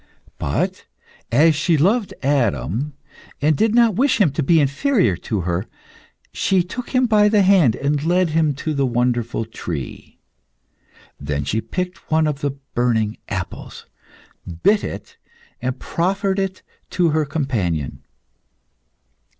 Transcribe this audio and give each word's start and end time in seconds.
But, 0.39 0.87
as 1.31 1.53
she 1.53 1.77
loved 1.77 2.15
Adam, 2.23 2.93
and 3.39 3.55
did 3.55 3.75
not 3.75 3.93
wish 3.93 4.19
him 4.19 4.31
to 4.31 4.41
be 4.41 4.59
inferior 4.59 5.15
to 5.17 5.41
her, 5.41 5.67
she 6.33 6.63
took 6.63 6.89
him 6.89 7.05
by 7.05 7.29
the 7.29 7.43
hand 7.43 7.75
and 7.75 8.03
led 8.03 8.31
him 8.31 8.55
to 8.55 8.73
the 8.73 8.87
wonderful 8.87 9.45
tree. 9.45 10.17
Then 11.19 11.43
she 11.43 11.61
picked 11.61 12.09
one 12.09 12.25
of 12.25 12.41
the 12.41 12.57
burning 12.73 13.19
apples, 13.29 13.85
bit 14.63 14.83
it, 14.83 15.17
and 15.61 15.77
proffered 15.77 16.39
it 16.39 16.63
to 16.89 17.09
her 17.09 17.23
companion. 17.23 18.01